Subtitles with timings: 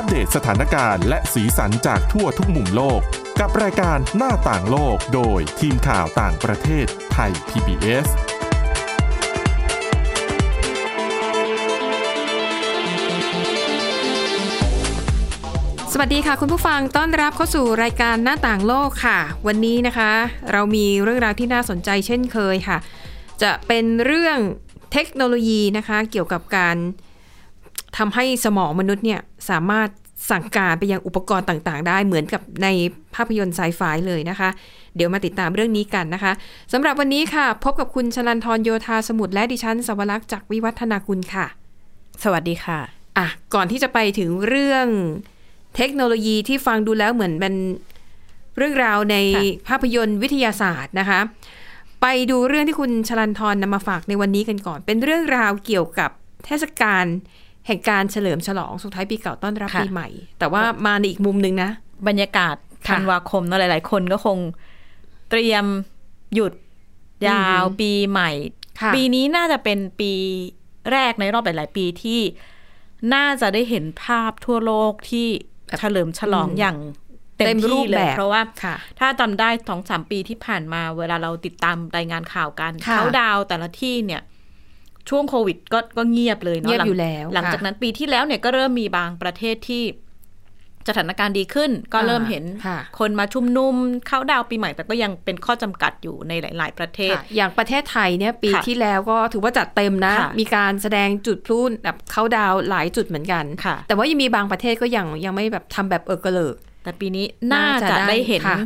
[0.00, 3.00] อัปเดตสถานการณ์และสีสันจากทั่วทุกมุมโลก
[3.40, 8.06] กับรายการหน้าต่างโลกโดยทีมข่าวต่างประเทศไทย PBS
[15.92, 20.12] สวัสดีค่ะคุณผู้ฟังต้อนรับเข้าสู่รายการหน้าต่างโลกค่ะ วันนี้นะคะ
[20.52, 22.78] เรามีเรื่องราวที่น่าสนใจเช่นเคยค่ะ
[23.42, 24.38] จะเป็นเรื่อง
[24.92, 26.78] เทคโนโลยีนะคะ เกี่ยวกับการ
[27.98, 29.20] ทำให้สมองมนุษย์เนี่ย
[29.50, 29.88] สามารถ
[30.30, 32.68] สั่งการไปยังอุปกรณ์ต่างๆ ได้เหมือนกับใน
[33.14, 34.48] ภาพยนตร์ไซไฟเลยนะคะ
[34.96, 36.32] เดี๋ยวมาติดตามเรื่องนี้กันนะคะ
[36.72, 41.46] สำหรับวันนี้ค่ะ พบกับคุณชลันทรโยธาสมุทรและดิฉันสวรักษ์จากวิวัฒนาคุณค่ะ
[42.22, 42.80] สวัสดีค่ะ
[43.18, 44.86] อะ ก่อนที่จะไปถึงเรื่อง
[45.76, 47.54] เทคโนโลยีที่ฟังดูแล้วเหมือนเป็น
[48.56, 51.20] เรื่องราวในค่ะภาพยนตร์วิทยาศาสตร์นะคะ
[52.02, 56.10] ไปดูเรื่องที่คุณชลันทรนำมาฝากในวันนี้กันก่อน เป็นเรื่องราวเกี่ยวกับ
[56.44, 57.04] เทศกาล
[57.68, 61.70] แห่งการเฉลิมฉลองส่งท้ายปีเก่าต้อนรับค่ะปีใหม่ แต่ว่ามาในอีกมุมหนึ่งนะ
[62.08, 62.56] บรรยากาศ
[62.88, 64.38] ค่ะธันวาคมเนอะหลาย ๆ คนก็คง
[65.30, 65.64] เตรียม
[66.34, 66.52] หยุด
[67.28, 68.30] ยาวอือหือปีใหม่
[68.80, 70.12] ค่ะปีนี้น่าจะเป็นปี
[70.92, 72.20] แรกในรอบหลาย ๆ ปีที่
[73.14, 75.26] น่าจะได้เห็นภาพทั่วโลกที่
[75.78, 76.78] เฉลิมฉลองอย่าง
[77.38, 84.22] เต็เต็มมรูที่ปเลแบยบเพราะว่าค่ะถ้าจำได้สองสามปีที่ผ่านมา เวลาเราติดตามรายงานข่าวกันค่ะเขาดาวน์แต่ละที่เนี่ย
[85.08, 89.84] ช่วงโควิดก็ก็เงียบเลยเนาะเงียบหงอยู่แล้ว หลังค่ะจากนั้นปีที่แล้วเนี่ยก็เริ่มมีบางประเทศที่
[90.88, 93.74] สถานการณ์ดีขึ้น ก็เริ่มเห็นค่ะคนมาชุมนุม
[94.06, 108.58] เข้าดาวน์ปีใหม่ แต่ก็ยังเป็นข้อจำกัดอยู่ในหลาย ๆ ประเทศค่ะอย่างประเทศไทยเนี่ยปีค่ะที่แล้วก็ถือว่าจัดเต็มนะค่ะมีการแสดงจุดพลุแบบเขาดาวน์หลายจุดเหมือนกันค่ะแต่ว่ายังมีบางประเทศก็ยังยังไม่แบบทำแบบเออกระเลิก แต่ปีนี้น่าน่าจะจะได้ได้เห็นค่ะ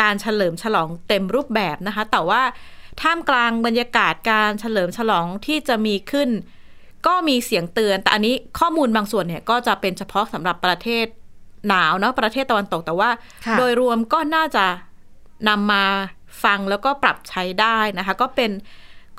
[0.00, 2.42] การเฉลิมฉลองเต็มรูปแบบนะคะ แต่ว่า
[3.02, 6.30] ท่ามกลางบรรยากาศการเฉลิมฉลองที่จะมีขึ้น
[7.06, 11.06] ก็มีเสียงเตือน แต่อันนี้ข้อมูลบางส่วนเนี่ยก็จะเป็นเฉพาะสำหรับประเทศ
[11.68, 13.10] หนาวเนาะประเทศตะวันตกแต่ว่า
[13.46, 14.64] ค่ะโดยรวมก็น่าจะ
[15.48, 15.84] นำมา
[16.44, 18.50] ฟังแล้วก็ปรับใช้ได้นะคะ ก็เป็น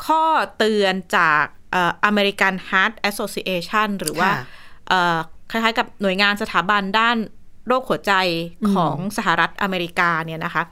[0.06, 0.24] ข้อ
[0.58, 4.46] เตือนจากเอ่อ American Heart Association หรือว่าค่ะ
[4.88, 5.18] เอ่อ
[5.52, 7.18] คล้ายๆกับหน่วยงานสถาบันด้าน
[7.68, 8.14] โรคหัวใจ
[8.74, 10.64] ของสหรัฐอเมริกาเนี่ยนะคะ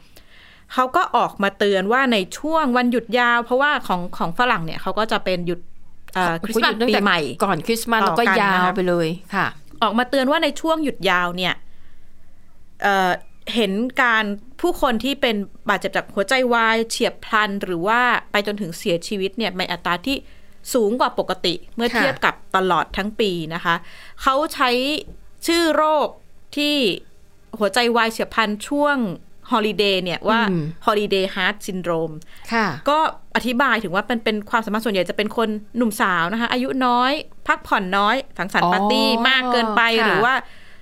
[0.73, 5.59] เขาก็ออกมาเตือนว่าในช่วงวันหยุดยาว เพราะว่าของของฝรั่งเนี่ยเขาก็จะเป็นหยุด
[6.15, 9.47] เอ่อคริสต์มาสตั้งปีแต่ใหม่ ก่อนคริสต์มาสต่อแล้วก็กันยาวนะคะไปเลยค่ะ
[9.83, 11.53] ออกมาเตือนว่าในช่วงหยุดยาวเนี่ย
[12.83, 13.11] เอ่อ
[13.55, 14.25] เห็นการ
[14.61, 15.35] ผู้คนที่เป็น
[15.69, 17.99] บาดเจ็บจากหัวใจวายเฉียบพลัน หรือว่า
[18.31, 20.17] ไปจนถึงเสียชีวิตเนี่ยในอัตราที่
[20.73, 23.75] สูงกว่าปกติเมื่อค่ะเทียบกับตลอดทั้งปีนะคะ
[24.21, 24.69] เขาใช้
[25.47, 26.07] ชื่อโรค
[26.55, 26.75] ที่
[27.59, 28.97] หัวใจวายเฉียบพลันช่วง
[29.51, 32.11] holiday เนี่ยว่าอืมฮอลิเดย์ฮาร์ t ซินโดรม
[32.53, 32.97] ค่ะก็
[33.35, 37.11] อธิบายถึงว่าเป็นเป็นความสามารถส่วนใหญ่จะเป็นคนหนุ่มสาวนะคะ อายุน้อย
[37.47, 40.35] พักผ่อนน้อยสังสรรค์ อ๋อปาร์ตี้มากเกินไปค่ะหรือว่า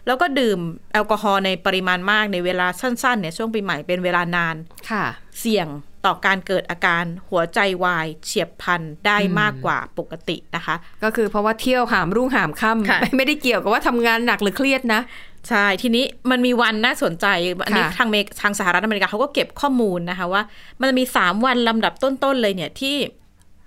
[0.08, 0.60] แล้วก็ดื่ม
[0.94, 4.56] แอลกอฮอล์ในปริมาณมากในเวลาสั้นๆเนี่ยช่วงปีใหม่เป็นเวลานาน
[4.90, 5.06] ค่ะ
[5.40, 5.68] เสี่ยง
[6.06, 15.02] ต่อการเกิดอาการหัวใจวายเฉียบพลันได้มากกว่าปกตินะคะ ก็คือเพราะว่าเที่ยวหามรุ่งหามค่ำค่ะไม่ไม่ได้เกี่ยวกับว่าทำงานหนักหรือเครียดนะ
[15.50, 17.26] ใช่ ทีนี้มันมีวันน่าสนใจ
[17.66, 20.42] อันนี้ค่ะทางเมกทางสหรัฐอเมริกาเขาก็เก็บข้อมูลนะคะว่า
[20.80, 22.96] มันจะมีสามวันลำดับต้น ๆ เลยเนี่ยที่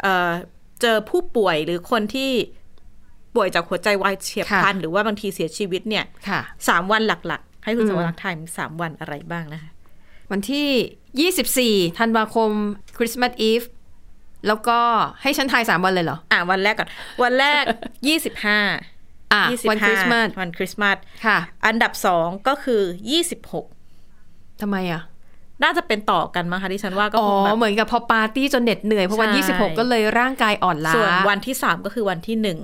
[0.02, 0.30] เอ่อ
[0.80, 2.30] เจอผู้ป่วยหรือคนที่
[3.34, 9.70] ป่วยจากหัวใจวายเฉียบพลัน หรือว่าบางทีเสียชีวิตเนี่ยค่ะสามวันหลัก ๆ ให้คุณอืมสวรักษ์ทายมีสามวันอะไรบ้างนะคะ
[10.32, 12.50] วันที่24ธันวาคม
[12.98, 13.62] คริสต์มาสอีฟ
[14.46, 14.78] แล้วก็
[15.22, 16.88] ให้ฉันทายสามวันเลยเหรอ อะวันแรกก่อน
[17.22, 17.64] วันแรก
[18.08, 18.82] ยี่สิบห้าอะ
[19.50, 20.96] ยี่สิบวันคริสต์มาสวันคริสต์มาส
[21.26, 23.66] ค่ะ อันดับสองก็คือยี่สิบหก
[24.60, 25.02] ทำไมอะ
[25.62, 32.60] น่าจะเป็นต่อกันมั้งคะที่ฉันว่าก็อ๋อคงแบบเหมือนกับพอปาร์ตี้จนเหน็ดเหนื่อยเพราะวันใช่26 ก็เลยร่างกายอ่อนล้าส่วนวันที่สามก็คือวันที่หนึ่ง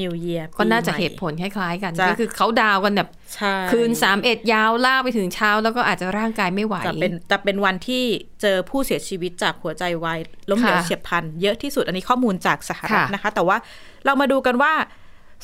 [0.00, 8.04] New Year ก็น่าจะปีใม่เหตุผลคล้ายๆกันจะก็คือเขาดาวกันแบบใช่คืน3เอ็ดยาวล่ากไปถึงเช้า แล้วก็อาจจะร่างกายไม่ไหวจะเป็นจะเป็นวันที่
[8.42, 10.18] เจอผู้เสียชีวิตจากหัวใจวาย
[10.50, 13.56] ล้มเหลวค่ะเฉียบพลันเยอะที่สุดอันนี้ข้อมูลจากสหรัฐค่ะนะคะ แต่ว่า
[14.04, 14.72] เรามาดูกันว่า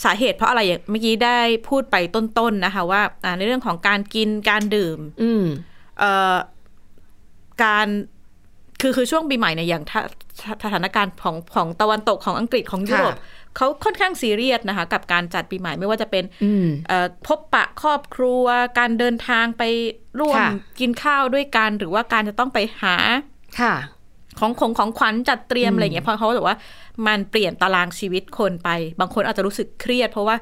[0.04, 1.38] สาเหตุเพราะอะไรอย่างเมื่อกี้ได้
[1.68, 5.44] พูดไปต้นๆนะคะว่าอ่าในเรื่องของการกินการดื่ม อืม
[5.98, 6.36] เอ่อ
[7.64, 7.88] การ
[8.80, 10.00] คือคือช่วงปีใหม่เนี่ยอย่างถ้า
[10.40, 18.44] ถ้าสถานการณ์ของของตะวันตกของอังกฤษของยุโรปค่ะเขาค่อนข้างซีเรียสนะคะ กับการจัดปีใหม่ไม่ว่าจะเป็นอืมเอ่อพบปะครอบครัว
[18.78, 19.62] การเดินทางไป
[20.20, 22.96] ร่วมค่ะกินข้าวด้วยกัน หรือว่าการจะต้องไปหา
[23.60, 23.74] ค่ะ
[24.38, 26.58] ของของของขวัญจัดเตรียมอืมอะไรอย่างเงี้ยเพราะเขาบอกว่า
[27.06, 28.68] มันเปลี่ยนตารางชีวิตคนไป
[29.00, 30.36] บางคนอาจจะรู้สึกเครียด เพราะว่า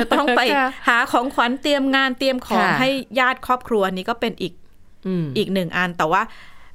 [0.00, 4.52] จะต้องไปค่ะหาของขวัญเตรียมงานเตรียมของค่ะให้ญาติครอบครัวอันนี้ก็เป็นอีก
[5.06, 6.22] อืมอีกหนึ่งอันแต่ว่า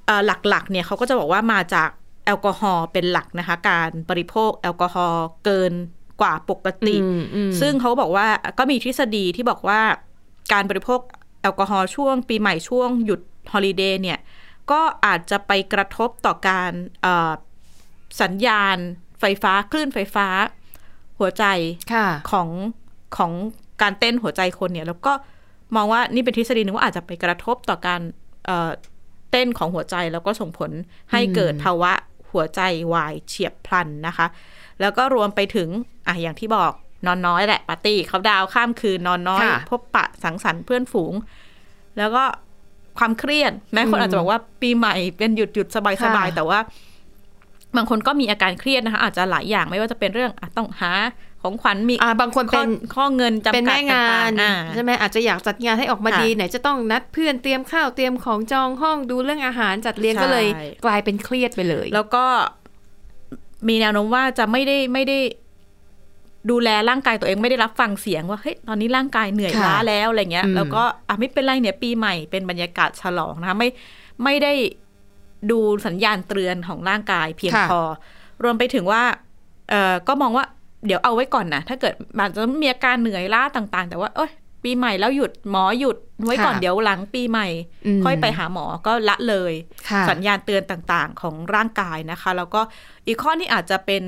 [0.05, 1.89] เอ่อหลักๆ เนี่ยเขาก็จะบอกว่ามาจาก
[2.25, 5.73] แอลกอฮอล์เป็นหลักนะคะ การบริโภคแอลกอฮอล์เกิน
[6.21, 8.27] กว่าปกติอืมอืมซึ่งเขาบอกว่า
[8.59, 9.79] ก็มีทฤษฎีที่บอกว่า
[10.53, 10.99] การบริโภค
[11.41, 13.21] แอลกอฮอล์ช่วงปีใหม่ช่วงหยุด
[13.53, 14.19] ฮอลิเดย์เนี่ย
[14.71, 16.71] ก็อาจจะไปกระทบต่อการ
[17.01, 17.31] เอ่อ
[18.21, 18.77] สัญญาณ
[19.19, 20.27] ไฟฟ้าคลื่นไฟฟ้า
[21.19, 21.45] หัวใจ
[21.93, 22.49] ค่ะของ
[23.17, 23.31] ของ
[23.81, 25.13] การเต้นหัวใจคนเนี่ย แล้วก็
[25.75, 28.01] มองว่านี่เป็นทฤษฎีหนึงว่าอาจจะไปกระทบต่อการ
[28.45, 28.69] เอ่อ
[29.31, 30.71] เต้นของหัวใจแล้วก็ส่งผล
[31.11, 31.93] ให้เกิดภาวะ
[32.31, 32.61] หัวใจ
[32.93, 34.27] วายเฉียบพลันนะคะ
[34.81, 35.69] แล้วก็รวมไปถึง
[36.07, 36.71] อะอย่างที่บอก
[37.05, 41.13] นอนน้อยแหละปาร์ตี้เขาดาวน์ข้ามคืนนอนน้อยค่ะพบปะสังสรรค์เพื่อนฝูง
[41.97, 42.23] แล้วก็
[42.99, 46.59] ความเครียดแม้คนอาจจะบอกว่าปีใหม่เป็นหยุดหยุดสบายสบายค่ะแต่ว่า
[47.75, 50.91] บางคนก็มีอาการเครียดนะคะ อาจจะหลายอย่างไม่ว่าจะเป็นเรื่องอะต้องหา
[51.43, 60.45] ของขวัญมีอ่าบางคนข้อเป็นข้อเงินจำกัดเป็นแม่งานต่ๆอ่ใช่ไหมอาจจะอยากจัดงานให้ออกมาค่ะดีไหนจะต้องนัดเพื่อนเตรียมข้าวเตรียมของจองห้องดูเรื่องอาหารจัดเลี้ยงใช่ก็เลย
[60.85, 62.25] กลายเป็นเครียดไปเลย แล้วก็
[63.67, 65.19] มีแนวโน้มว่าจะไม่ได้ไม่ได้
[66.49, 73.69] ดูแลร่างกายตัวเองไม่ได้รับฟังเสียงว่าเฮ้ยตอนนี้ร่างกายเหนื่อยค่ะล้าแล้วอะไรเงี้ยอืมแล้วก็อะไม่เป็นไรเนี่ยปีใหม่เป็นบรรยากาศฉลองนะคะไม่
[74.23, 74.53] ไม่ได้
[75.51, 77.81] ดูสัญญาณเตือนของร่างกายเพียงค่ะพอ
[78.43, 79.03] รวมไปถึงว่า
[79.69, 80.45] เออก็มองว่า
[80.85, 84.31] เดี๋ยวเอาไว้ก่อนนะถ้าเกิดมันจะมีอาการเหนื่อยล้าต่าง ๆ แต่ว่าเอ้ย
[84.63, 87.47] ปีใหม่แล้วหยุดหมอหยุดไว้ก่อนค่ะเดี๋ยวหลังปีใหม่
[87.85, 89.53] อืมค่อยไปหาหมอก็ละเลย
[89.89, 92.61] ค่ะสัญญาณเตือนต่างๆ ของร่างกายนะคะ แล้วก็
[93.07, 94.03] อีกข้อนี้อาจจะเป็น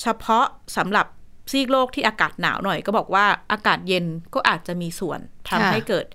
[0.00, 0.44] เฉพาะ
[0.76, 1.06] สำหรับ
[1.52, 4.04] ซีกโลกที่อากาศหนาวหน่อย ก็บอกว่าอากาศเย็น
[4.34, 6.06] ก็อาจจะมีส่วนทำค่ะให้เกิด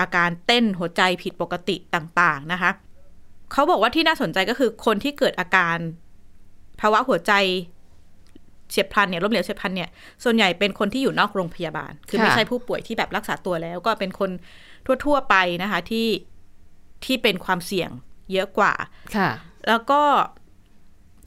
[0.00, 2.70] อาการเต้นหัวใจผิดปกติต่างๆนะคะ
[3.52, 5.76] เขาบอกว่าที่น่าสนใจก็คือคนที่เกิดอาการ
[6.80, 7.32] ภาวะหัวใจ
[8.70, 9.90] เฉียบพลันเนี่ยล้มเหลวเฉียบพลันเนี่ย
[10.24, 14.30] ส่วนใหญ่เป็นคนที่อยู่นอกโรงพยาบาล คือไม่ค่ะใช่ผู้ป่วยที่แบบรักษาตัวแล้ว ก็เป็นคน
[15.04, 16.08] ทั่ว ๆ ไปนะคะที่
[17.04, 17.90] ที่เป็นความเสี่ยง
[18.32, 18.72] เยอะกว่า
[19.16, 19.30] ค่ะ
[19.68, 20.00] แล้วก็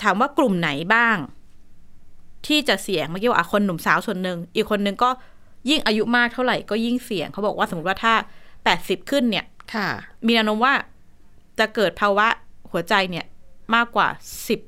[0.02, 1.18] ถามว่ากลุ่มไหนบ้าง
[2.48, 5.10] ที่จะเสี่ยงเมื่อกี้ว่าอะคนหนุ่มสาวส่วนหนึ่งอีกคนหนึ่งก็
[5.70, 8.14] ยิ่งอายุมากเท่าไหร่ก็ยิ่งเสี่ยงเขาบอกว่าสมมติว่าถ้า
[8.64, 9.88] แปดสิบขึ้นเนี่ย ค่ะ
[10.26, 10.74] มีแนวโน้มว่า
[11.60, 12.28] จะเกิดภาวะ
[12.72, 13.26] หัวใจเนี่ย
[13.76, 14.08] มากกว่า
[14.48, 14.60] สิบ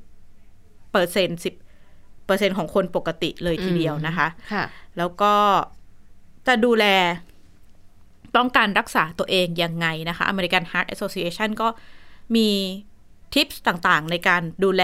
[0.92, 1.54] เปอร์เซ็นสิบ
[2.26, 4.64] เปอร์เซ็นของคนปกติเลยทีเดียวนะคะค่ะ
[4.98, 5.34] แล้วก็
[6.46, 6.84] จะดูแล
[8.36, 11.68] ป้องกันรักษาตัวเองยังไงนะคะ American Heart Association ก็
[12.36, 12.48] มี
[13.34, 14.82] ทิปส์ต่างๆ ในการดูแล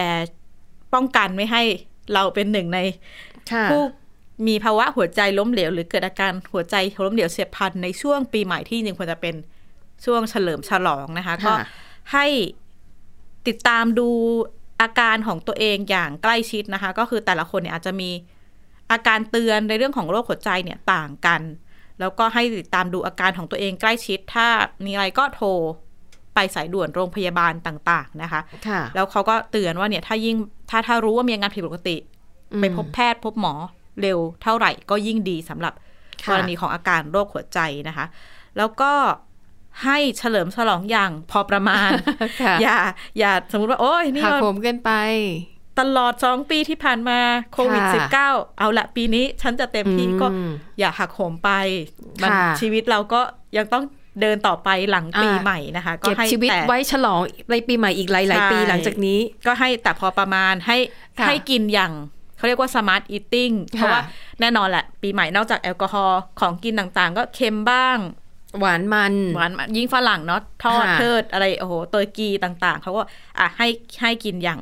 [0.95, 1.63] ป้องกันไม่ให้
[2.15, 2.79] เราเป็นหนึ่งใน
[3.53, 3.83] ค่ะผู้
[4.49, 6.75] มีภาวะหัวใจล้มเหลว หรือเกิดอาการหัวใจ
[7.07, 9.35] ล้มเหลวเสียบพลันในช่วงปีใหม่ที่จริงควรจะเป็น
[10.05, 11.67] ช่วงเฉลิมฉลองนะคะ ก็ค่ะ
[12.13, 12.27] ให้
[13.49, 14.09] ติดตามดู
[14.83, 18.11] อาการของตัวเองอย่างใกล้ชิดนะคะ ก็คือแต่ละคนเนี่ยอาจจะมี
[18.93, 21.43] อาการเตือนในเรื่องของโรคหัวใจเนี่ยต่างกัน
[22.01, 24.49] แล้วก็ให้ติดตามดูอาการของตัวเองใกล้ชิด ถ้า
[24.85, 25.49] มีอะไรก็โทร
[25.90, 25.90] ไป
[26.55, 30.37] สายด่วนโรงพยาบาลต่าง ๆ นะคะค่ะแล้วเขาก็เตือนว่าเนี่ยถ้ายิ่ง
[30.71, 31.97] ถ้าถ้ารู้ว่ามีอาการผิดปกติ
[32.53, 33.55] อืมไปพบแพทย์พบหมอ
[34.01, 35.75] เร็วเท่าไหร่ก็ยิ่งดีสำหรับ
[36.25, 37.59] ค่ะกรณีของอาการโรคหัวใจ
[37.89, 38.07] นะคะ
[38.57, 38.93] แล้วก็
[39.85, 41.91] ให้เฉลิมฉลองอย่างพอประมาณ
[42.43, 42.77] ค่ะอย่า
[43.19, 44.93] อย่าสมมุติว่า โอ้ยนี่หักมันโหมเกินไป
[45.81, 47.19] ตลอดสองปีที่ผ่านมา
[47.53, 51.51] โควิดค่ะ19 เอาละปีนี้ฉันจะเต็มที่ก็อืมอย่าหักโหมไป
[52.23, 53.21] มันค่ะชีวิตเราก็
[53.57, 53.85] ยังต้อง
[54.21, 57.21] เดินต่อไปหลังปีอ่าใหม่นะคะ ก็เก็บให้ชีวิตแต่ไว้ฉลอง
[57.51, 60.77] ในปีใหม่อีกหลายใช่ๆปีหลังจากนี้ ก็ให้แต่พอประมาณให้
[61.19, 61.93] ค่ะให้กินอย่าง
[62.37, 64.01] เขาเรียกว่า smart eating เพราะว่า
[64.41, 67.99] แน่นอนแหละ ปีใหม่นอกจากแอลกอฮอล์ของกินต่างๆ ก็เค็มบ้าง
[68.61, 73.03] หวานมันหวานยิ่งฝรั่งเนาะทอดเทิดค่ะอะไรโอ้โห turkey ต่างๆเขาก็
[73.39, 73.69] อะให้
[74.03, 74.61] ให้กินอย่าง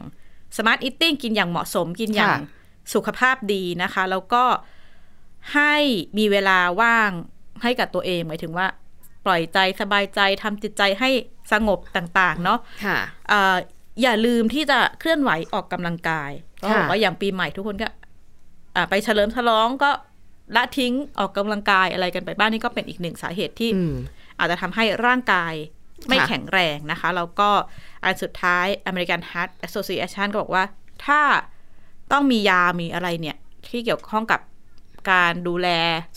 [0.56, 2.36] smart eating กินอย่างเหมาะสมกินอย่าง
[2.94, 4.44] สุขภาพดีนะคะ แล้วก็
[5.54, 5.74] ให้
[6.18, 7.10] มีเวลาว่าง
[7.62, 8.87] ให้กับตัวเองหมายถึงว่าป
[9.30, 11.10] ล่อยใจสบายใจทำจิตใจให้
[11.52, 13.56] สงบต่าง ๆ เนาะค่ะเอ่อ
[14.02, 16.30] อย่าลืมที่จะเคลื่อนไหวออกกำลังกาย
[16.60, 17.88] ก็ค่ะบอกว่าอย่างปีใหม่ทุกคนก็
[18.76, 19.90] อ่าไปเฉลิมฉลองก็
[20.56, 23.94] ละทิ้งออกกำลังกายอะไรกันไปบ้างนี่ก็เป็นอีกหนึ่งสาเหตุที่อืม
[24.38, 25.54] อาจจะทำให้ร่างกาย
[26.08, 27.50] ไม่ค่ะแข็งแรงนะคะ แล้วก็
[28.04, 30.64] อันสุดท้าย American Heart Association ก็บอกว่า
[31.06, 31.20] ถ้า
[32.12, 33.36] ต้องมียามีอะไรเนี่ย
[33.68, 34.40] ที่เกี่ยวข้องกับ
[35.10, 35.68] การดูแล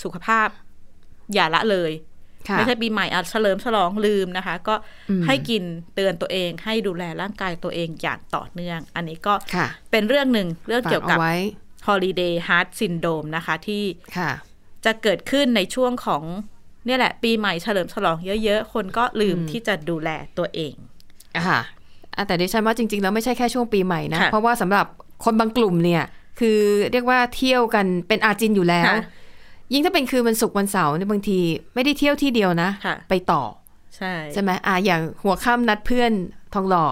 [0.03, 0.47] สุขภาพ
[1.33, 2.10] อย่าละเลยค่ะ
[2.53, 4.75] ไม่ใช่ปีใหม่อาจเฉลิมฉลองลืมนะคะ ก็
[5.09, 5.63] อืมให้กิน
[5.95, 11.35] เตือนตัวเองให้ดูแลร่างกายตัวเองอย่างต่อเนื่อง อันนี้ก็ค่ะเป็นเรื่องหนึ่งเรื่องฝากเกี่ยวกับเอาไว้
[11.87, 13.83] holiday heart syndrome นะคะที่
[14.17, 14.31] ค่ะ
[14.85, 16.23] จะเกิดขึ้นในช่วงของ
[16.85, 20.73] เนี่ยแหละ ปีใหม่เฉลิมฉลองเยอะๆ คนก็ลืมอืมที่จะดูแลตัวเอง
[21.47, 21.59] ค่ะ
[22.15, 24.85] อะแต่ดิฉันว่าจริงๆ แล้วไม่ใช่แค่ช่วงปีใหม่นะค่ะเพราะว่าสำหรับ
[25.25, 26.03] คนบางกลุ่มเนี่ย
[26.39, 26.59] คือ
[26.91, 29.03] เรียกว่าเที่ยวกันเป็นอาจินอยู่แล้วค่ะ
[29.73, 31.39] ยิ่งถ้าเป็นคืนวันศุกร์วันเสาร์เนี่ยบางที
[31.73, 33.43] ไม่ได้เที่ยวที่เดียวนะค่ะไปต่อ
[33.95, 36.11] ใช่ใช่ไหมอะอย่างหัวค่ำนัดเพื่อน
[36.53, 36.87] ทองหล่อ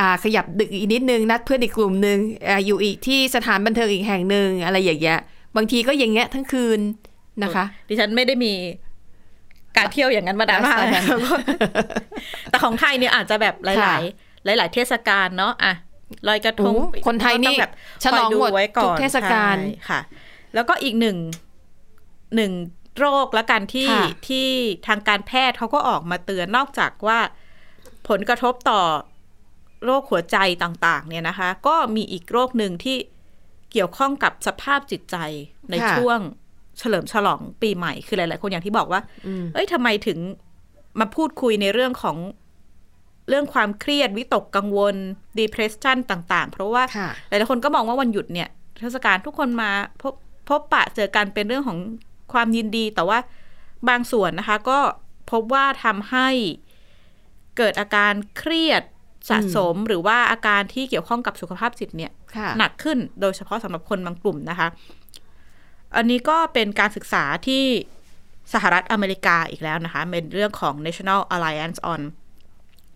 [0.00, 2.18] อ่าขยับดึกอีกนิดนึงนัดเพื่อนอีกกลุ่มหนึ่ง
[2.48, 5.18] อ่าอยู่อีกที่สถานบันเทิงอีกแห่งหนึ่งอะไรอย่างเงี้ย
[5.56, 6.80] บางทีก็อย่างเงี้ยทั้งคืน
[7.42, 8.52] นะคะ ดิฉันไม่ได้มี
[9.76, 11.04] การเที่ยวอย่างนั้นมานานมากไลฟ์สไตล์นั้น
[12.50, 15.72] แต่ของไทยเนี่ยอาจจะแบบหลายค่ะๆหลาย ๆ เทศกาลเนาะอะ
[16.28, 17.72] ลอยกระทงโอ้คนไทยนี่ก็ต้องแบบ
[18.04, 20.00] ฉลองหมดคยไว้ก่อนทุกเทศกาลใช่ค่ะ
[20.54, 21.16] แล้วก็อีกหนึ่ง
[22.36, 22.52] หนึ่ง
[22.98, 24.48] โรคละกันที่ค่ะที่
[24.86, 27.18] ทางการแพทย์เขาก็ออกมาเตือนนอกจากว่า
[28.08, 28.80] ผลกระทบต่อ
[29.84, 32.96] โรคหัวใจต่าง ๆ เนี่ยนะคะ ก็มีอีกโรคหนึ่งที่
[33.72, 35.16] เกี่ยวข้องกับสภาพจิตใจ
[35.70, 36.18] ในค่ะช่วง
[36.78, 40.18] เฉลิมฉลองปีใหม่คือหลายๆคนอย่างที่บอกว่าอืมเอ้ยทำไมถึง
[41.00, 42.16] มาพูดคุยในเรื่องของ
[43.28, 44.96] เรื่องความเครียดวิตกกังวล
[45.38, 48.48] depression ต่าง ๆ เพราะว่าค่ะหลายๆคนก็มองว่าวันหยุดเนี่ย
[48.80, 49.70] เทศกาลทุกคนมา
[50.02, 50.14] พบ
[50.48, 51.78] พบปะเจอกันเป็นเรื่องของ
[52.32, 53.18] ความยินดี แต่ว่า
[53.88, 54.78] บางส่วนนะคะ ก็
[55.30, 56.28] พบว่าทำให้
[57.56, 58.82] เกิดอาการเครียด
[59.30, 64.68] สะสมหรือว่าอาการที่เกี่ยวข้องกับสุขภาพจิตเนี่ยค่ะหนักขึ้นโดยเฉพาะสำหรับคนบางกลุ่มนะคะ
[65.96, 67.64] อันนี้ก็เป็นการศึกษาที่
[68.52, 72.00] สหรัฐอเมริกาอีกแล้วนะคะ เป็นเรื่องของ National Alliance on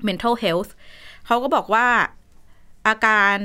[0.07, 0.71] Mental Health
[1.27, 1.87] เขาก็บอกว่า
[2.87, 3.37] อาการ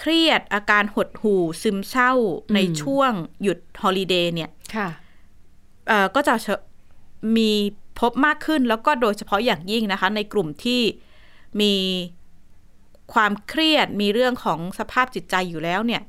[0.00, 2.12] เครียดอาการหดหู่ซึมเศร้า
[2.54, 4.88] ในช่วงหยุดฮอลิเดย์เนี่ยค่ะ
[5.88, 6.46] เอ่อก็จะเช
[7.36, 7.52] มี
[8.00, 10.82] พบมากขึ้นแล้วก็โดยเฉพาะอย่างยิ่งนะคะ ในกลุ่มที่
[11.60, 11.74] มี
[13.14, 16.02] ความเครียดมีเรื่องของสภาพจิตใจอยู่แล้วเนี่ย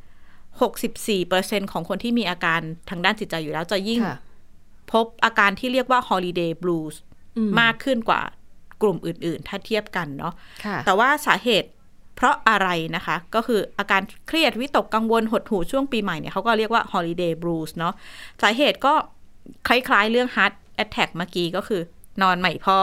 [1.02, 4.18] 64%ของคนที่มีอาการทางด้านจิตใจอยู่แล้วจะยิ่งค่ะ
[4.92, 6.96] พบอาการที่เรียกว่า holiday blues
[7.38, 8.22] อืมมากขึ้นกว่า
[8.82, 10.34] กลุ่มอื่น ๆ ถ้าเทียบกันเนาะ
[10.66, 11.70] ค่ะแต่ว่าสาเหตุ
[12.16, 17.94] เพราะอะไรนะคะ ก็คืออาการเครียดวิตกกังวลหดหู่ช่วงปีใหม่เนี่ยเขาก็เรียกว่า holiday blues เนาะ
[18.42, 18.94] สาเหตุก็
[19.68, 20.54] คล้ายๆเรื่อง heart
[20.84, 21.82] attack เมื่อกี้ก็คือ
[22.22, 22.80] นอนไม่พอ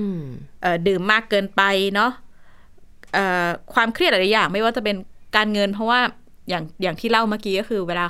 [0.00, 0.22] อืม
[0.62, 1.62] เออดื่มมากเกินไป
[1.94, 2.10] เนาะ
[3.14, 4.96] เอ่อความเครียดหลายๆอย่าง ไม่ว่าจะเป็น
[5.36, 6.00] การเงิน เพราะว่า
[6.48, 8.04] อย่างอย่างที่เล่าเมื่อกี้ก็คือ เวลา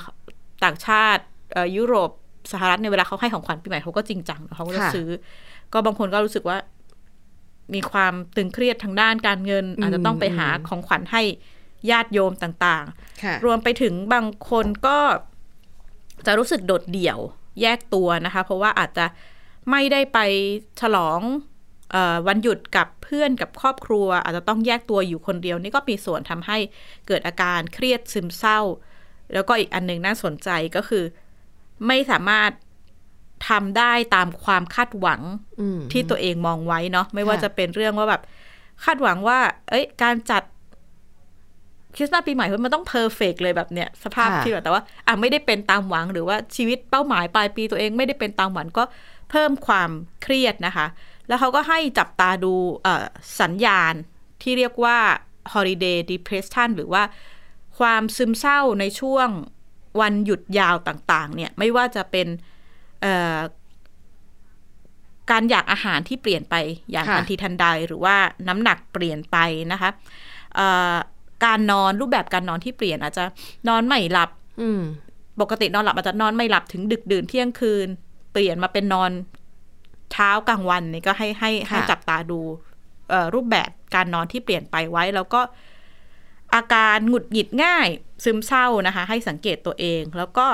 [0.63, 2.09] ต่างชาติเอ่อยุโรป
[2.51, 5.07] สหรัฐในยเวลาเขาให้ของขวัญปีใหม่เขาก็จริงจังเขาก็จะค่ะซื้อ
[5.73, 6.57] ก็บางคนก็รู้สึกว่า
[7.73, 11.21] มีความตึงเครียดทางด้านการเงิน อาจจะต้องไปหาของขวัญให้
[11.89, 12.85] ญาติโยมต่าง
[13.23, 14.99] ค่ะๆรวมไปถึงบางคนก็
[16.25, 17.19] จะรู้สึกโดดเดี่ยว
[17.61, 19.05] แยกตัวนะคะ เพราะว่าอาจจะ
[19.71, 20.19] ไม่ได้ไป
[20.81, 21.19] ฉลอง
[21.91, 26.57] เออวันหยุดกับเพื่อนกับครอบครัว อาจจะต้องแยกตัวอยู่คนเดียว นี่ก็มีส่วนทำให้
[27.07, 28.59] เกิดอาการเครียดซึมเศร้า
[29.33, 31.03] แล้วก็อีกอันหนึ่งน่าสนใจก็คือ
[31.87, 32.51] ไม่สามารถ
[33.47, 35.21] ทำได้ตามความคาดหวัง
[35.61, 38.21] อืมที่ตัวเองมองไว้เนาะไม่ว่าค่ะจะเป็นเรื่องว่าแบบ
[38.83, 40.43] คาดหวังว่า เอ้ย การจัด
[41.95, 48.83] คริสต์มาสปีใหม่เฮ้ยมันต้อง perfect เลยแบบเนี้ยสภาพค่ะที่แบบแต่ว่าอะไม่ได้เป็นตามหวังหรือว่าชีวิตเป้าหมายปลายปีตัวเองไม่ได้เป็นตามหวังก็
[49.29, 49.89] เพิ่มความ
[50.23, 50.87] เครียดนะคะ
[51.27, 53.05] แล้วเขาก็ให้จับตาดูเอ่อ
[53.41, 53.93] สัญญาณ
[54.41, 54.97] ที่เรียกว่า
[55.53, 57.03] holiday depression หรือว่า
[57.79, 59.29] ความซึมเศร้าในช่วง
[60.01, 62.51] วันหยุดยาวต่าง ๆ เนี่ย ไม่ว่าจะเป็นเอ่อ
[65.31, 66.55] การอยากอาหารที่เปลี่ยนไป
[66.91, 68.15] อย่างค่ะทันทีทันใดหรือว่า
[68.47, 69.37] น้ำหนักเปลี่ยนไป
[69.71, 69.89] นะคะ
[70.55, 70.93] เอ่อ
[71.45, 73.23] การนอนรูปแบบการนอนที่เปลี่ยนอาจจะ
[73.67, 74.29] นอนไม่หลับ
[74.61, 74.81] อืม
[75.41, 77.87] ปกตินอนหลับอาจจะนอนไม่หลับถึงดึกดื่นเที่ยงคืน
[78.31, 79.11] เปลี่ยนมาเป็นนอน
[80.11, 82.39] เช้ากลางวันนี่ก็ให้ให้ให้ค่ะจับตาดู
[83.09, 85.41] เอ่อรูปแบบการนอนที่เปลี่ยนไปไว้ แล้วก็
[86.55, 87.87] อาการหงุดหงิดง่าย
[88.23, 90.47] ซึมเศร้านะคะ ให้สังเกตตัวเองแล้วก็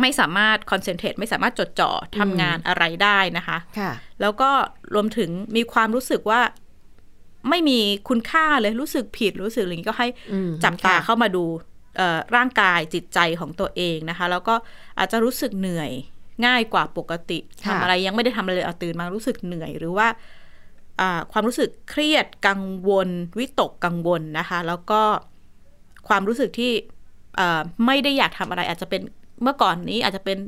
[0.00, 4.50] ไม่สามารถคอนเซนเทรตไม่สามารถจดจ่อทำงานอะไรได้นะคะค่ะแล้วก็
[4.94, 6.40] รวมถึงมีความรู้สึกว่า
[7.50, 11.44] ไม่มีคุณค่าเลยรู้สึกผิดรู้สึกอะไรอย่างนี้ก็ให้อืมจับตาค่ะเข้ามาดู
[11.96, 14.54] เอ่อร่างกายจิตใจของตัวเองนะคะ แล้วก็
[14.98, 15.90] อาจจะรู้สึกเหนื่อย
[16.46, 20.08] ง่ายกว่าปกติค่ะทำอะไรยังไม่ได้ทำอะไรเลยเอาตื่นมารู้สึกเหนื่อยหรือว่า
[21.00, 23.08] อ่าความรู้สึกเครียดกังวล
[23.38, 25.00] วิตกกังวลนะคะ แล้วก็
[26.08, 26.72] ความรู้สึกที่
[27.36, 29.02] เอ่อไม่ได้อยากทำอะไรอาจจะเป็น
[29.42, 30.38] เมื่อก่อนนี้อาจจะเป็น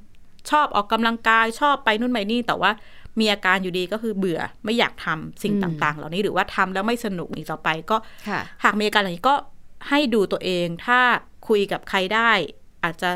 [0.50, 2.71] ชอบออกกำลังกายชอบไปนู่นไปนี่ แต่ว่า
[3.19, 7.97] มีอาการอยู่ดีก็คือเบื่อไม่อยากทำสิ่งอืมต่าง ๆ เหล่านี้หรือว่าทำแล้วไม่สนุกอีกต่อไปก็
[8.28, 9.37] ค่ะหากมีอาการอย่างนี้ก็
[9.88, 11.00] ให้ดูตัวเองถ้า
[11.49, 12.31] คุยกับใครได้
[12.85, 13.11] อาจจะ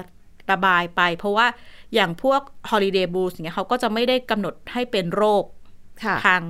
[0.50, 1.46] ระบายไป เพราะว่า
[1.94, 5.44] อย่างพวก holiday blues อย่างเงี้ยเขาก็จะไม่ได้กำหนดให้เป็นโรค
[6.04, 6.40] ค่ะทาง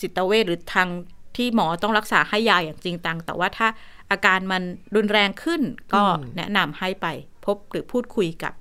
[0.00, 0.88] จิตเวชหรือทาง
[1.36, 3.68] ที่หมอต้องรักษาให้ยาอย่างจริงจังแต่ว่าถ้า
[4.10, 4.62] อาการมัน
[4.96, 5.62] รุนแรงขึ้น
[5.94, 7.06] ก็อืมแนะนำให้ไป
[7.48, 8.54] พบหรือพูดคุยกับ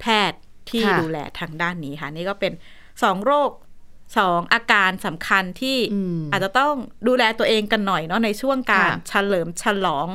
[0.00, 2.52] แพทย์ที่ค่ะดูแลทางด้านนี้ค่ะ นี่ก็เป็น
[3.02, 3.50] สองโรค
[4.18, 6.74] สองอาการสำคัญที่อืมอาจจะต้อง
[7.08, 10.08] ดูแลตัวเองกันหน่อยเนาะในช่วงการค่ะเฉลิมฉลอง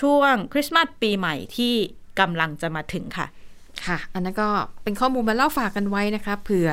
[0.00, 1.74] ช่วงคริสต์มาสปีใหม่ที่
[2.20, 3.26] กำลังจะมาถึงค่ะ
[3.86, 4.48] ค่ะ อันนั้นก็
[4.82, 6.70] เป็นข้อมูลมาเล่าฝากกันไว้นะคะเผื่อ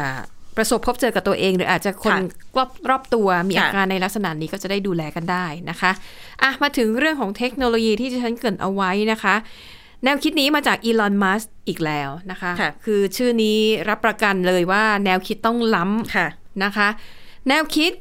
[0.57, 2.19] ประสบพบเจอกับตัวเองหรืออาจจะคนค่ะ
[2.57, 5.91] รอบรอบตัวมีค่ะอาการในลักษณะนี้ก็จะได้ดูแลกันได้นะคะ
[6.43, 9.35] อะมาถึงเรื่องของเทคโนโลยีที่ดิฉันเกรินเอาไว้นะคะ
[10.03, 13.57] แนวคิดนี้มาจากอีลอนมัสอีกแล้วนะคะค่ะคือชื่อนี้
[13.89, 16.27] รับประกันเลยว่าแนวคิดต้องล้ำค่ะ
[16.63, 16.87] นะคะ
[17.47, 17.91] แนวคิด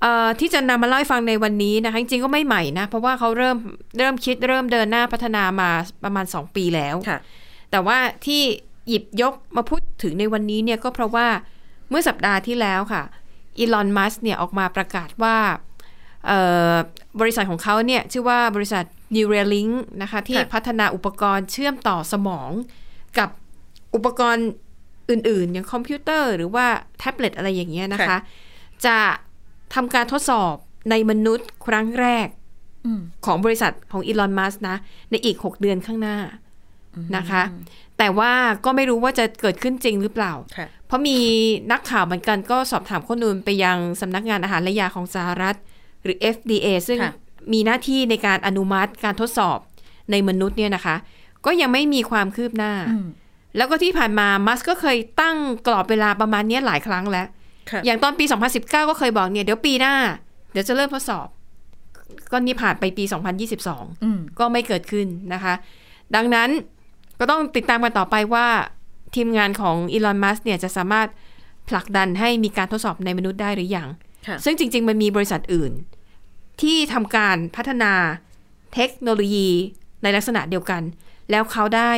[0.00, 3.56] เอ่อที่จะนำมาเล่าให้ฟังในวันนี้นะคะ จริงๆก็ไม่ใหม่นะ เพราะว่าเขาเริ่ม
[3.98, 5.70] เริ่มคิดเริ่มเดินหน้าพัฒนามา
[6.04, 7.18] ประมาณ 2 ปีแล้วค่ะ
[7.70, 8.42] แต่ว่าที่
[8.88, 11.26] หยิบยกมาพูดถึงในวันนี้เนี่ยก็เพราะว่า
[11.90, 13.02] เมื่อสัปดาห์ที่แล้วค่ะ
[13.58, 15.36] อีลอนมัสเนี่ยออกมาประกาศว่า
[16.26, 16.72] เอ่อ
[17.20, 18.84] บริษัทของเขาเนี่ยชื่อว่าบริษัท
[19.14, 22.50] Neuralink นะคะที่ค่ะพัฒนาอุปกรณ์เชื่อมต่อสมอง
[23.18, 23.28] กับ
[23.94, 24.48] อุปกรณ์
[25.10, 26.66] อื่น ๆ อย่างคอมพิวเตอร์หรือว่า
[26.98, 28.18] แท็บเล็ตอะไรอย่างเงี้ยนะคะค่ะ
[28.86, 28.98] จะ
[29.74, 30.54] ทำการทดสอบ
[30.90, 32.28] ในมนุษย์ครั้งแรก
[32.86, 34.76] อืมของบริษัทของอีลอนมัสนะ
[35.10, 36.16] ในอีก 6 เดือนข้างหน้า
[37.16, 37.42] นะคะ
[37.98, 38.32] แต่ว่า
[38.64, 41.18] ก็ไม่รู้ว่าจะเกิดขึ้นจริงหรือเปล่าค่ะเพราะมี
[41.72, 45.56] นักข่าวเหมือนกันก็สอบถามข้อมูลไปยังสำนักงานอาหารและยาของสหรัฐ
[46.02, 47.12] หรือ FDA ซึ่งค่ะ
[47.52, 49.58] มีหน้าที่ในการอนุมัติการทดสอบ
[50.10, 50.96] ในมนุษย์เนี่ยนะคะ
[51.46, 53.06] ก็ยังไม่มีความคืบหน้าอืม
[53.56, 55.36] แล้วก็ที่ผ่านมามัสก็เคยตั้ง
[55.66, 57.26] กรอบเวลาประมาณเนี้ยหลายครั้งแล้ว
[57.70, 59.94] ค่ะอย่างตอนปี 2019 ก็เคยบอกเนี่ยเดี๋ยวปีหน้า
[60.52, 61.26] เดี๋ยวจะเริ่มทดสอบ
[62.30, 63.04] ก็นี่ผ่านไปปี
[63.54, 65.54] 2022อืมก็ไม่เกิดขึ้นนะคะ
[66.14, 66.48] ดังนั้น
[67.20, 68.46] ก็ต้องติดตามกันต่อไปว่า
[69.14, 71.08] ทีมงานของอีลอน มัสเนี่ยจะสามารถ
[71.68, 73.88] ผลักดันให้มีการทดสอบในมนุษย์ได้หรือยัง
[74.26, 75.72] ค่ะซึ่งจริง ๆ มันมีบริษัทอื่น
[76.62, 77.92] ที่ทำการพัฒนา
[78.74, 79.48] เทคโนโลยี
[80.02, 80.82] ในลักษณะเดียวกัน
[81.30, 81.92] แล้วเขาได้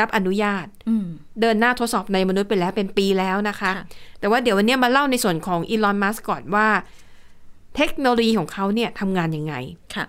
[0.00, 1.06] รับอนุญาตอืม
[1.40, 3.84] เดินหน้าทดสอบในมนุษย์ไปแล้วเป็นปีแล้วนะคะค่ะ
[4.20, 6.68] แต่ว่าเดี๋ยววันนี้มาเล่าในส่วนของอีลอนมัสก่อนว่า
[7.76, 9.54] เทคโนโลยีของเขาเนี่ยทำงานยังไง
[9.94, 10.04] ค่ะ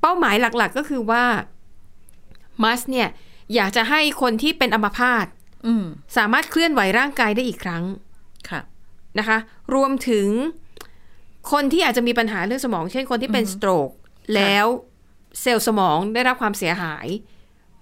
[0.00, 1.24] เป้าหมายหลักๆก็คือว่า
[2.62, 3.08] มัสเนี่ย
[3.54, 5.26] อยากจะให้คนที่เป็นอัมพาต
[5.66, 5.84] อืม
[6.16, 7.84] สามารถเคลื่อนไหวร่างกายได้อีกครั้ง
[8.50, 8.60] ค่ะ
[9.18, 9.38] นะคะ
[9.74, 10.26] รวมถึง
[11.52, 13.90] คนที่อาจจะมีปัญหาเรื่องสมอง เช่นคนที่เป็นสโตรก
[14.34, 14.66] แล้ว
[15.40, 17.06] เซลล์สมองได้รับความเสียหาย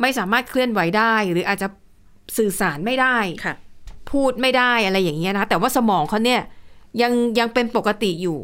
[0.01, 1.69] ไม่สามารถเคลื่อนไหวได้ หรืออาจจะ
[2.39, 3.55] สื่อสารไม่ได้ค่ะ
[4.11, 6.41] พูดไม่ได้อะไรอย่างเงี้ยนะแต่ว่าสมองเขาเนี่ย
[7.03, 8.39] ยังยังเป็นปกติอยู่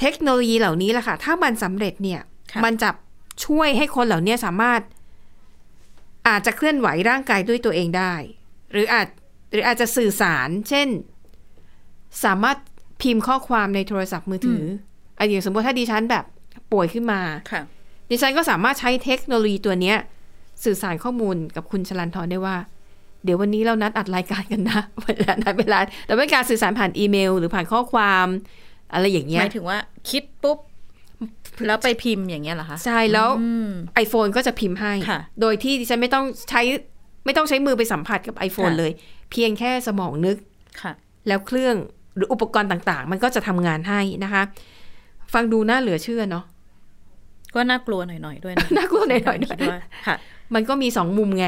[0.00, 2.20] เทคโนโลยีเหล่านี้แหละค่ะ ถ้ามันสำเร็จเนี่ย
[2.52, 2.90] ค่ะมันจะ
[3.46, 4.80] ช่วยให้คนเหล่านี้สามารถ
[6.28, 8.14] อาจจะเคลื่อนไหวร่างกายด้วยตัวเองได้
[8.72, 9.08] หรืออาจ
[9.52, 10.88] หรืออาจจะสื่อสาร เช่น
[12.24, 12.58] สามารถ
[13.04, 14.64] พิมพ์ข้อความในโทรศัพท์มือถือ
[15.18, 16.24] ออนอย่างสมมติถ้าดิฉันแบบ
[16.72, 17.62] ป่วยขึ้นมาค่ะ
[18.10, 19.96] ดิฉันก็สามารถใช้เทคโนโลยีตัวเนี้ย
[20.64, 22.56] สื่อสารข้อมูลกับคุณชลันทรได้ว่า
[23.24, 28.26] เดี๋ยววันนี้เรานัดอัดรายการกันนะเวลานัดเวลา แต่เป็นการสื่อสารผ่านอีเมล หรือผ่านข้อความ
[28.92, 29.78] อะไรอย่างเงี้หยมายถึงว่า
[30.10, 30.58] คิดปุ๊บ
[31.66, 33.70] แล้วไปพิมพ์อย่างเงี้ยเหรอคะ ใช่แล้วอืม
[34.04, 36.62] iPhone ก็จะพิมพ์ให้ค่ะโดยที่ดิฉันไม่ต้องใช้
[37.24, 38.92] ไม่ต้องใช้มือไปสัมผัสกับ iPhone ค่ะเลย
[39.30, 40.36] เพียงแค่สมองนึก
[40.82, 40.92] ค่ะ
[41.28, 41.76] แล้วเครื่อง
[42.16, 44.42] หรืออุปกรณ์ต่างๆ มันก็จะทำงานให้นะคะ
[45.32, 46.44] ฟังดูน่าเหลือเชื่อเนาะ
[47.54, 50.16] ก็น่ากลัวหน่อยๆด้วยนะน่ากลัวหน่อยๆด้วยคิดว่าค่ะ
[50.54, 51.46] มันก็มีสองมุมไง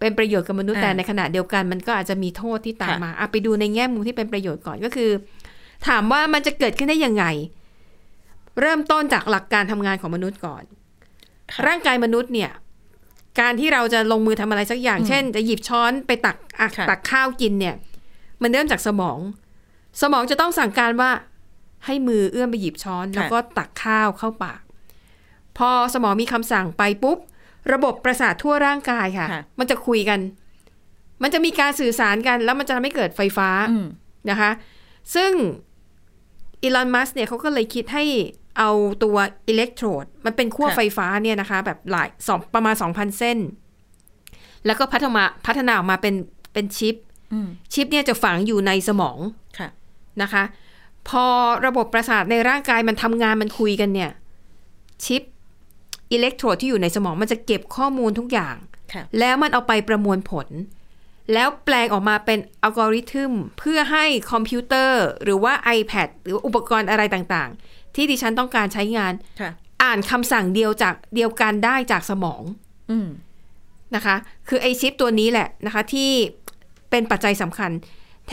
[0.00, 5.10] เป็นประโยชน์กับมนุษย์อ่าแต่ในขณะเดียวกันมันก็อาจจะมีโทษที่ตามค่ะมาอะไปดูในแง่มุมที่เป็นประโยชน์ก่อนก็คือ
[5.88, 7.24] ถามว่ามันจะเกิดขึ้นได้ยังไง
[8.60, 10.64] เริ่มต้นจากหลักการทำงานของมนุษย์ก่อน
[11.52, 12.50] ค่ะร่างกายมนุษย์เนี่ย
[13.40, 17.74] การที่เราจะลงมือทำอะไรสักอย่าง เช่น จะหยิบช้อนไปตักอะค่ะตักข้าวกินเนี่ย
[18.42, 19.18] มันเริ่มจากสมอง
[20.00, 21.10] สมองจะต้องสั่งการว่า
[21.86, 24.60] ให้มือเอื้อมไปหยิบช้อน แล้วก็ตักข้าวเข้าปาก
[25.58, 27.18] พอสมองมีคำสั่งไปปุ๊บ
[27.72, 30.20] ระบบประสาททั่วร่างกายค่ะค่ะมันจะคุยกัน
[31.22, 33.86] มันจะมีการสื่อสารกัน แล้วมันจะทำให้เกิดไฟฟ้าอืม
[34.30, 34.50] นะคะ
[35.14, 35.32] ซึ่ง
[36.62, 38.04] อีลอนมัสเนี่ยเขาก็เลยคิดให้
[38.58, 38.70] เอา
[39.04, 39.16] ตัว
[39.48, 43.38] อิเล็กโทรด มันเป็นขั้วค่ะไฟฟ้าเนี่ยนะคะ แบบหลายสองประมาณ2,000เส้น
[44.66, 46.14] แล้วก็พัฒนาพัฒนาออกมาเป็น
[46.52, 46.96] เป็นชิป
[47.32, 49.41] อืมชิปเนี่ยจะฝังอยู่ในสมองค่ะ
[50.22, 50.44] นะคะ
[51.08, 51.26] พอ
[51.66, 54.10] ระบบประสาทในร่างกายมันทำงานมันคุยกันเนี่ย
[55.04, 55.22] ชิป
[56.12, 58.56] อิเล็กโทรดที่อยู่ในสมองมันจะเก็บข้อมูลทุกอย่าง
[58.92, 60.48] ค่ะแล้วมันเอาไปประมวลผล
[61.32, 69.50] แล้วแปลงออกมาเป็นอัลกอริทึมเพื่อให้คอมพิวเตอร์ หรือว่า iPad หรืออุปกรณ์อะไรต่างๆ ที่ดิฉันต้องการใช้งานค่ะ
[69.82, 72.42] อ่านคำสั่งเดียวจากเดียวกันได้จากสมอง
[72.90, 73.08] อืม
[73.94, 74.16] นะคะ
[74.48, 76.10] คือไอชิปตัวนี้แหละนะคะที่
[76.90, 77.70] เป็นปัจจัยสำคัญ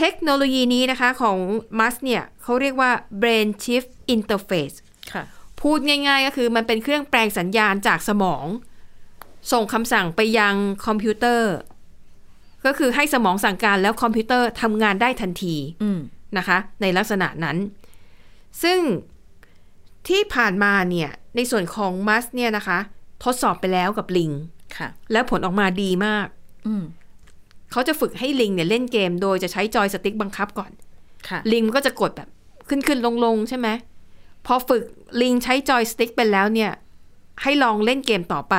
[0.00, 1.38] เทคโนโลยีนี้นะคะของ
[1.78, 2.90] มัสก์เนี่ยเขาเรียกว่า
[3.22, 3.84] brain chip
[4.14, 4.76] interface
[5.12, 5.24] ค่ะ
[5.60, 8.46] พูดง่ายๆก็คือมันเป็นเครื่องแปลงสัญญาณจากสมอง
[9.52, 10.54] ส่งคำสั่งไปยัง
[10.86, 11.52] คอมพิวเตอร์
[12.66, 16.00] ก็คือให้สมองสั่งการแล้วคอมพิวเตอร์ทำงานได้ทันทีอืม
[16.38, 17.56] นะคะ ในลักษณะนั้น
[18.62, 18.80] ซึ่ง
[20.08, 22.78] ที่ผ่านมาเนี่ย ในส่วนของมัสก์เนี่ยนะคะ
[23.24, 24.32] ทดสอบไปแล้วกับลิง
[24.76, 26.26] ค่ะ แล้วผลออกมาดีมาก
[26.66, 26.84] อืม
[27.72, 30.70] เขาจะฝึกให้ลิงเนี่ยเล่นเกม โดยจะใช้จอยสติ๊กบังคับก่อน
[31.28, 32.28] ค่ะลิงมันก็จะกดแบบ
[32.68, 33.68] ขึ้นขึ้นลงลงใช่ไหม
[34.46, 34.82] พอฝึก
[35.22, 36.70] ลิงใช้จอยสติ๊กไปแล้วเนี่ย
[37.42, 38.56] ให้ลองเล่นเกมต่อไป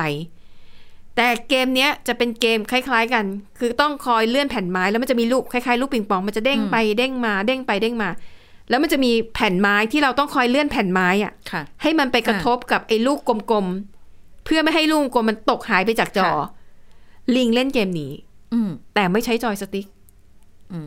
[1.16, 3.24] แต่เกมเนี้ยจะเป็นเกมคล้าย ๆ กัน
[3.58, 8.10] คือต้องคอยเลื่อนแผ่นไม้แล้วมันจะมีลูกคล้ายๆลูกปิงปองมันจะเด้งไปเด้งมาเด้งไปเด้งมา
[8.70, 13.18] แล้วมันจะมีแผ่นไม้ที่เราต้องคอยเลื่อนแผ่นไม้อะค่ะให้มันไปกระทบกับไอ้ลูก
[13.50, 16.34] กลมๆเพื่อไม่ให้ลูกกลมมันตกหายไปจากจอค่ะ
[17.36, 18.31] ลิงเล่นเกมนี้อืม
[18.94, 19.86] แต่ไม่ใช้จอยสติ๊ก
[20.72, 20.78] อื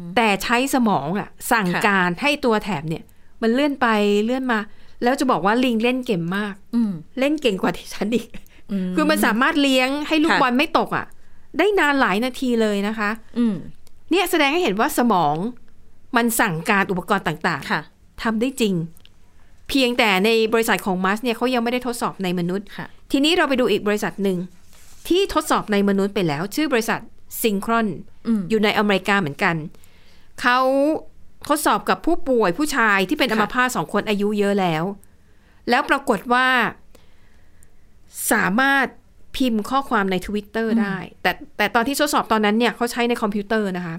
[0.00, 3.02] มแต่ใช้สมองอะสั่งค่ะการให้ตัวแถบเนี่ย
[3.42, 3.86] มันเลื่อนไป
[4.24, 4.58] เลื่อนมา
[5.02, 8.28] แล้วจะบอกว่าลิงเล่นเก่งมากอืมเล่นเก่งกว่าที่ฉันอีก
[8.70, 11.06] อืมคือมันสามารถเลี้ยงให้ลูกค่ะบอลไม่ตกอะ
[11.58, 13.54] ได้นานหลายนาทีเลยนะคะอืม
[14.10, 15.36] เนี่ยแสดงให้เห็นว่าสมอง
[16.16, 18.74] มันสั่งการอุปกรณ์ต่างค่ะๆทำได้จริง
[19.68, 24.38] เพียงแต่ในบริษัทของมัสก์เนี่ยเขายังไม่ได้ทดสอบในมนุษย์ค่ะทีนี้เราไปดูอีกบริษัทหนึ่ง
[25.10, 27.00] ที่ทดสอบในมนุษย์ไปแล้ว ชื่อบริษัท
[27.42, 27.88] Synchron
[28.26, 29.56] อืมอยู่ในอเมริกาเหมือนกัน
[30.40, 30.58] เขา
[31.48, 34.84] ทดสอบกับผู้ป่วยผู้ชายที่เป็นอัมพาตค่ะสองคนอายุเยอะแล้ว
[35.70, 36.46] แล้วปรากฏว่า
[38.32, 38.86] สามารถ
[39.36, 43.96] พิมพ์ข้อความใน Twitter ได้ แต่แต่ตอนที่ทดสอบตอนนั้นเนี่ยเขาใช้ในคอมพิวเตอร์นะคะ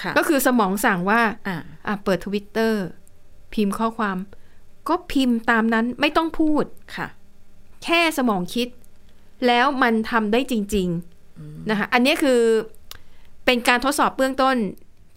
[0.00, 2.74] ค่ะก็คือสมองสั่งว่าอ่าอะเปิด Twitter
[3.54, 4.16] พิมพ์ข้อความ
[4.88, 6.64] ก็พิมพ์ตามนั้นไม่ต้องพูด
[6.96, 7.08] ค่ะ
[7.84, 8.68] แค่สมองคิด
[9.46, 10.88] แล้วมันทำได้จริง
[11.28, 12.40] ๆนะคะอันนี้คือ
[13.44, 14.56] เป็นการทดสอบเบื้องต้น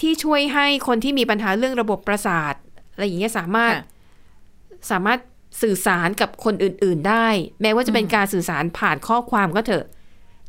[0.01, 2.53] ที่ช่วยให้คนที่มีปัญหาเรื่องระบบประสาท
[2.91, 3.85] อะไรอย่างเงี้ยสามารถค่ะ
[4.91, 5.19] สามารถ
[5.61, 7.27] สื่อสารกับคนอื่น ๆ ได้
[7.61, 9.85] แม้ว่าจะเป็นการสื่อสารผ่านข้อความก็เถอะ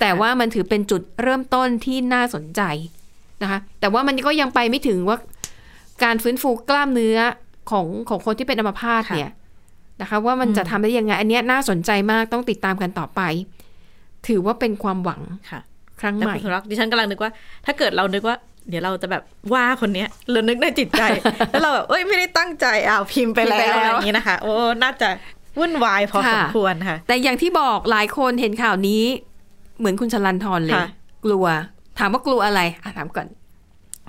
[0.00, 2.62] แต่ว่ามันถือเป็นจุดเริ่มต้นที่น่าสนใจ
[3.42, 5.18] นะคะ แต่ว่ามันก็ยังไปไม่ถึงว่า
[6.04, 7.18] การฟื้นฟูกล้ามเนื้อ
[7.70, 9.32] ของของคนที่เป็นอัมพาตค่ะเนี่ย
[10.00, 13.20] นะคะ ว่ามันจะทำได้ยังไง อันเนี้ยน่าสนใจมากต้องติดตามกันต่อไป
[14.28, 15.60] ถือว่าเป็นความหวังค่ะ
[16.00, 17.30] ครั้งแต่ใหม่คุณสุรักษ์ดิฉันกำลังนึกว่า
[17.66, 18.36] ถ้าเกิดเรานึกว่า
[18.68, 21.02] เดี๋ยวเราจะแบบว่าคนเนี้ยเรานึกในจิตใจ
[21.50, 24.52] แล้วเราแบบเอ้ยไม่ได้ตั้งใจอ้าวพิมพ์ไปพิมพ์แล้ไปวแล้วอะไรอย่างนี้นะคะ โอ้
[24.82, 25.08] น่าจะ
[25.58, 29.02] วุ่นวายพอค่ะสมควรค่ะ แต่อย่างที่บอกหลายคนเห็นข่าวนี้
[29.78, 30.88] เหมือนคุณชลันทรเลยค่ะ
[31.24, 31.46] กลัว
[31.98, 33.26] ถามว่ากลัวอะไรอะถามก่อน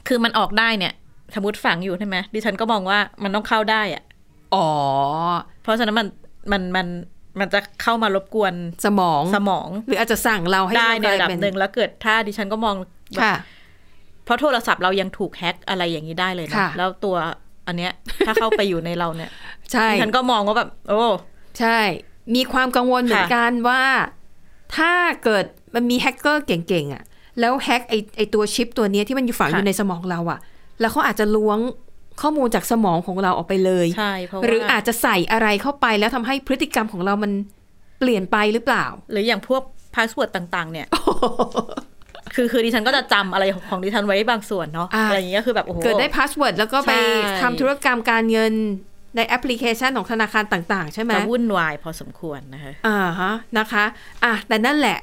[0.07, 0.93] คือมันออกได้เนี่ย
[1.35, 4.03] สมมติฝังอยู่ใช่ไหมดิฉันก็มองว่ามันต้องเข้าได้อะ
[4.53, 4.67] อ๋อ
[5.61, 6.07] เพราะฉะนั้นมัน
[6.51, 6.87] มันมัน
[7.39, 8.53] มันจะเข้ามารบกวน
[8.85, 12.75] สมองสมอง หรืออาจจะสั่งเราให้ได้เราในกลายระดับเป็นหนึ่งแล้วเกิดถ้าดิฉันก็มอง
[13.13, 13.35] แบบค่ะ
[14.25, 17.15] เพราะโทรศัพท์เรายังถูกแฮ็กอะไรอย่างนี้ได้เลยนะค่ะแล้วตัว
[17.67, 17.91] อันเนี้ย
[18.27, 19.31] ถ้าเข้าไปอยู่ในเราเนี่ย
[19.71, 21.03] ใช่ดิฉันก็มองว่าแบบ โอ้
[21.59, 21.79] ใช่
[22.35, 23.83] มีความกังวลเหมือนค่ะกันว่า
[24.77, 27.03] ถ้าเกิดมันมีแฮกเกอร์เก่งๆอะ
[27.39, 30.39] แล้วแฮกไอไอตัวชิปตัวเนี้ยที่มันอยู่ฝังอยู่ในสมองเราอะ
[30.79, 31.59] แล้วเขาอาจจะล้วง
[32.21, 37.31] ข้อมูลจากสมองของเราออกไปเลยใช่เพราะว่าหรืออาจจะใส่อะไรเข้าไปแล้วทำให้พฤติกรรมของเรามัน
[37.99, 39.61] เปลี่ยนไปหรือเปล่า หรืออย่างพวก
[39.95, 40.87] password ต่าง ๆ เนี่ย
[42.35, 48.53] คือคือดิฉันก็จะจำอะไรของดิฉันไว้บางส่วนเนาะอ่าอะไรอย่างเงี้ยคือแบบโอ้โหเกิดได้พาสเวิร์ดแล้วก็ไปใช่ทำธุรกรรมการเงิน
[49.15, 53.83] ในแอปพลิเคชันของธนาคารต่าง ๆ ใช่ไหมจะวุ่นวายพอสมควรนะคะอ่าฮะนะคะ
[54.23, 54.97] อะแต่นั่นแหละ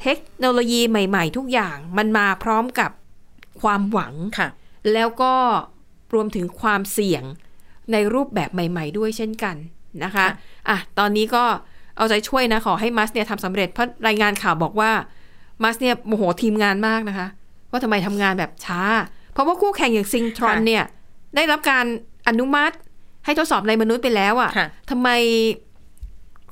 [0.00, 2.90] เทคโนโลยีใหม่ ๆ ทุกอย่างมันมาพร้อมกับ
[3.62, 4.48] ความหวังค่ะ
[4.92, 5.32] แล้วก็
[6.14, 7.22] รวมถึงความเสี่ยง
[7.92, 9.56] ในรูปแบบใหม่ ๆ ด้วยเช่นกัน
[10.04, 10.28] นะคะค่ะ
[10.68, 11.44] อะตอนนี้ก็
[11.96, 14.90] เอาใจช่วยนะ ขอให้มัสเนี่ยทำสำเร็จเพราะรายงานข่าวบอกว่า
[15.62, 17.26] มัสเนี่ยโมโหทีมงานมากนะคะ
[17.70, 18.82] ว่าทำไมทำงานแบบช้า
[19.32, 20.84] เพราะว่าคู่แข่งอย่างซิงทรอนเนี่ย
[21.36, 21.84] ได้รับการ
[22.28, 22.74] อนุมัติ
[23.24, 25.08] ให้ทดสอบในมนุษย์ไปแล้วอะค่ะทำไม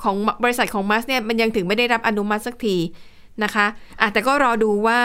[0.02, 2.76] ของบริษัทของมัสเนี่ยมันยังถึงไม่ได้รับอนุมัติสักที
[3.44, 3.66] นะคะ
[4.00, 5.00] อะแต่ก็รอดูว่า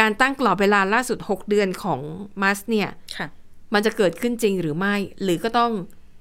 [0.00, 2.00] การตั้งกรอบเวลาล่าสุด 6 เดือนของ
[2.42, 3.26] มัสเนี่ยค่ะ
[3.76, 5.72] มันจะเกิดขึ้นจริงหรือไม่ หรือก็ต้อง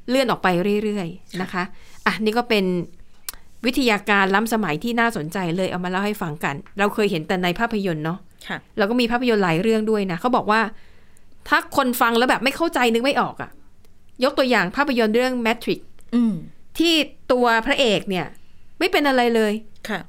[0.09, 0.47] เลื่อนออกไป
[0.83, 1.63] เรื่อยๆนะคะ
[2.05, 2.65] อะนี่ก็เป็น
[3.65, 10.61] วิทยาการล้ำสมัยที่น่าสนใจเลยเอามาเล่าให้ฟังกัน เราเคยเห็นแต่ในภาพยนตร์เนาะค่ะแล้วก็มีภาพยนตร์หลายเรื่องด้วยนะเขาบอกว่า
[11.47, 13.51] ถ้าคนฟังแล้วแบบไม่เข้าใจนึกไม่ออกอะ
[14.23, 15.79] ยกตัวอย่างภาพยนตร์เรื่อง Matrix
[16.15, 16.33] อืม
[16.79, 16.93] ที่
[17.31, 18.25] ตัวพระเอกเนี่ย
[18.79, 19.53] ไม่เป็นอะไรเลย
[19.89, 19.99] ค่ะ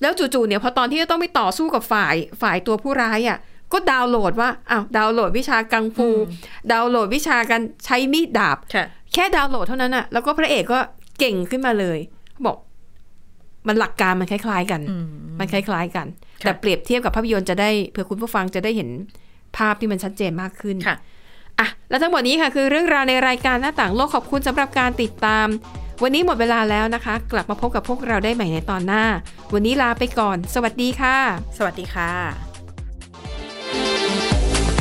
[0.00, 3.38] แล้วจู่ๆเนี่ยพอตอนที่จะต้องไปต่อสู้กับฝ่ายฝ่ายตัวผู้ร้ายอะ่ะ
[3.72, 6.22] ก็ดาวน์โหลดว่าอ้าวดาวน์โหลดวิชากังฟูอืม
[6.72, 10.78] ดาวน์โหลดวิชาการใช้มีดดาบค่ะแค่ดาวน์โหลดเท่านั้นอะแล้วก็พระเอกก็
[11.18, 11.98] เก่งขึ้นมาเลย
[12.46, 12.56] บอก
[13.68, 15.06] มันหลักการมันคล้าย ๆ กันอืม
[15.38, 16.06] มันคล้าย ๆ กัน
[16.42, 18.88] ค่ะแต่เปรียบเทียบกับภาพยนตร์จะได้เผื่อคุณผู้ฟังจะได้เห็น
[19.56, 20.96] ภาพที่มันชัดเจนมากขึ้นค่ะ
[21.60, 25.46] อะ และทั้งหมดนี้ค่ะคือเรื่องราวในรายการหน้าต่างโลกขอบคุณสำหรับการติดตาม
[26.02, 29.04] วันนี้หมดเวลาแล้วนะคะ กลับมาพบกับพวกเราได้ใหม่ในตอนหน้า
[29.52, 31.16] วันนี้ลาไปก่อน สวัสดีค่ะ
[31.56, 32.45] สวัสดีค่ะ